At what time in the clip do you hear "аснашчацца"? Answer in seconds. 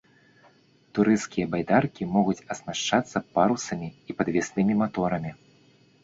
2.55-3.21